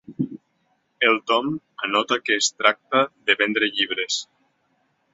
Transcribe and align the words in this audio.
El 1.09 1.19
Tom 1.33 1.51
anota 1.89 2.19
que 2.23 2.39
es 2.39 2.49
tracta 2.65 3.05
de 3.29 3.39
vendre 3.45 3.73
llibres. 3.79 4.21